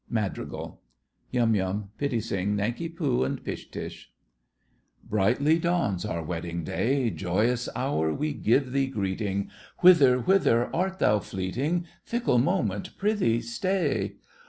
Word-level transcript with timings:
MADRIGAL. 0.09 0.81
YUM 1.29 1.53
YUM, 1.53 1.91
PITTI 1.99 2.21
SING, 2.23 2.55
NANKI 2.57 2.89
POO, 2.95 3.23
and 3.23 3.43
PISH 3.43 3.69
TUSH 3.69 4.11
Brightly 5.07 5.59
dawns 5.59 6.05
our 6.05 6.23
wedding 6.23 6.63
day; 6.63 7.11
Joyous 7.11 7.69
hour, 7.75 8.11
we 8.11 8.33
give 8.33 8.71
thee 8.71 8.87
greeting! 8.87 9.51
Whither, 9.81 10.17
whither 10.19 10.75
art 10.75 10.97
thou 10.97 11.19
fleeting? 11.19 11.85
Fickle 12.03 12.39
moment, 12.39 12.97
prithee 12.97 13.41
stay! 13.41 14.15